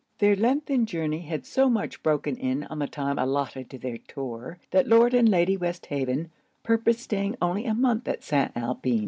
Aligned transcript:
Their 0.17 0.35
lengthened 0.35 0.87
journey 0.87 1.19
had 1.19 1.45
so 1.45 1.69
much 1.69 2.01
broken 2.01 2.35
in 2.35 2.63
on 2.63 2.79
the 2.79 2.87
time 2.87 3.19
allotted 3.19 3.69
to 3.69 3.77
their 3.77 3.99
tour, 3.99 4.57
that 4.71 4.87
Lord 4.87 5.13
and 5.13 5.29
Lady 5.29 5.55
Westhaven 5.57 6.31
purposed 6.63 7.01
staying 7.01 7.35
only 7.39 7.65
a 7.67 7.75
month 7.75 8.07
at 8.07 8.23
St. 8.23 8.51
Alpin. 8.55 8.99